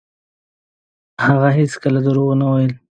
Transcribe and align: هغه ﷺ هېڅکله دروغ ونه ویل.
هغه 1.25 1.47
ﷺ 1.49 1.57
هېڅکله 1.59 1.99
دروغ 2.05 2.27
ونه 2.29 2.47
ویل. 2.51 2.73